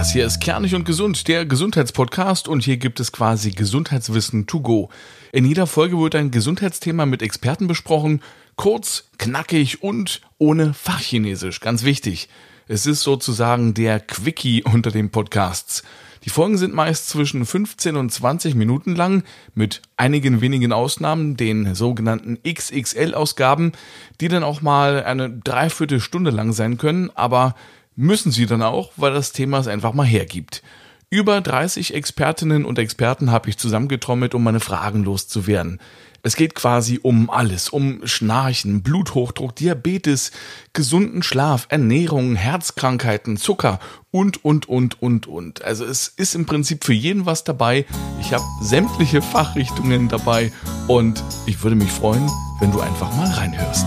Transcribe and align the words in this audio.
hier 0.00 0.24
ist 0.24 0.40
Kernig 0.40 0.74
und 0.74 0.86
Gesund, 0.86 1.28
der 1.28 1.44
Gesundheitspodcast 1.44 2.48
und 2.48 2.64
hier 2.64 2.78
gibt 2.78 2.98
es 2.98 3.12
quasi 3.12 3.50
Gesundheitswissen 3.50 4.46
to 4.46 4.60
go. 4.60 4.88
In 5.32 5.44
jeder 5.44 5.66
Folge 5.66 5.98
wird 5.98 6.14
ein 6.14 6.30
Gesundheitsthema 6.30 7.04
mit 7.04 7.20
Experten 7.20 7.66
besprochen, 7.66 8.22
kurz, 8.56 9.10
knackig 9.18 9.82
und 9.82 10.22
ohne 10.38 10.72
Fachchinesisch, 10.72 11.60
ganz 11.60 11.84
wichtig. 11.84 12.30
Es 12.68 12.86
ist 12.86 13.02
sozusagen 13.02 13.74
der 13.74 14.00
Quickie 14.00 14.62
unter 14.62 14.90
den 14.90 15.10
Podcasts. 15.10 15.82
Die 16.24 16.30
Folgen 16.30 16.56
sind 16.56 16.72
meist 16.72 17.10
zwischen 17.10 17.44
15 17.44 17.96
und 17.96 18.10
20 18.10 18.54
Minuten 18.54 18.96
lang, 18.96 19.24
mit 19.54 19.82
einigen 19.98 20.40
wenigen 20.40 20.72
Ausnahmen, 20.72 21.36
den 21.36 21.74
sogenannten 21.74 22.38
XXL-Ausgaben, 22.48 23.72
die 24.22 24.28
dann 24.28 24.42
auch 24.42 24.62
mal 24.62 25.04
eine 25.04 25.28
Dreiviertelstunde 25.28 26.30
lang 26.30 26.54
sein 26.54 26.78
können, 26.78 27.10
aber 27.14 27.54
müssen 27.96 28.32
sie 28.32 28.46
dann 28.46 28.62
auch, 28.62 28.92
weil 28.96 29.12
das 29.12 29.32
Thema 29.32 29.58
es 29.58 29.68
einfach 29.68 29.92
mal 29.92 30.06
hergibt. 30.06 30.62
Über 31.10 31.40
30 31.40 31.94
Expertinnen 31.94 32.64
und 32.64 32.78
Experten 32.78 33.30
habe 33.30 33.50
ich 33.50 33.58
zusammengetrommelt, 33.58 34.34
um 34.34 34.42
meine 34.42 34.60
Fragen 34.60 35.04
loszuwerden. 35.04 35.78
Es 36.24 36.36
geht 36.36 36.54
quasi 36.54 37.00
um 37.02 37.30
alles, 37.30 37.68
um 37.68 38.06
Schnarchen, 38.06 38.82
Bluthochdruck, 38.82 39.56
Diabetes, 39.56 40.30
gesunden 40.72 41.22
Schlaf, 41.22 41.66
Ernährung, 41.68 42.36
Herzkrankheiten, 42.36 43.36
Zucker 43.36 43.80
und, 44.12 44.44
und, 44.44 44.68
und, 44.68 45.02
und, 45.02 45.26
und. 45.26 45.62
Also 45.62 45.84
es 45.84 46.08
ist 46.08 46.36
im 46.36 46.46
Prinzip 46.46 46.84
für 46.84 46.94
jeden 46.94 47.26
was 47.26 47.42
dabei. 47.42 47.86
Ich 48.20 48.32
habe 48.32 48.44
sämtliche 48.62 49.20
Fachrichtungen 49.20 50.08
dabei 50.08 50.52
und 50.86 51.22
ich 51.46 51.62
würde 51.62 51.76
mich 51.76 51.90
freuen, 51.90 52.30
wenn 52.60 52.70
du 52.70 52.80
einfach 52.80 53.14
mal 53.16 53.28
reinhörst. 53.28 53.86